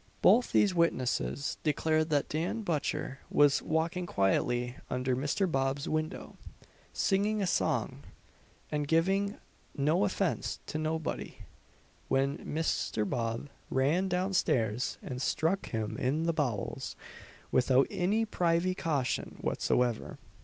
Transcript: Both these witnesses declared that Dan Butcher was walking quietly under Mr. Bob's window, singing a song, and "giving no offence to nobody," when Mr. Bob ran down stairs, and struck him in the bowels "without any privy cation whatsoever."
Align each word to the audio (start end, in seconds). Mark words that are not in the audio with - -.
Both 0.23 0.51
these 0.51 0.73
witnesses 0.73 1.59
declared 1.61 2.09
that 2.09 2.27
Dan 2.27 2.63
Butcher 2.63 3.19
was 3.29 3.61
walking 3.61 4.07
quietly 4.07 4.77
under 4.89 5.15
Mr. 5.15 5.45
Bob's 5.51 5.87
window, 5.87 6.37
singing 6.91 7.39
a 7.39 7.45
song, 7.45 8.01
and 8.71 8.87
"giving 8.87 9.37
no 9.77 10.03
offence 10.03 10.59
to 10.65 10.79
nobody," 10.79 11.37
when 12.07 12.39
Mr. 12.39 13.07
Bob 13.07 13.49
ran 13.69 14.07
down 14.07 14.33
stairs, 14.33 14.97
and 15.03 15.21
struck 15.21 15.67
him 15.67 15.97
in 15.97 16.23
the 16.23 16.33
bowels 16.33 16.95
"without 17.51 17.85
any 17.91 18.25
privy 18.25 18.73
cation 18.73 19.37
whatsoever." 19.39 20.17